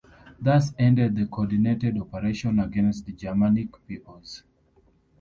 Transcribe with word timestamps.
Thus 0.41 0.73
ended 0.79 1.15
the 1.15 1.27
coordinated 1.27 1.95
operation 1.95 2.57
against 2.57 3.05
the 3.05 3.11
Germanic 3.11 3.85
peoples. 3.85 4.41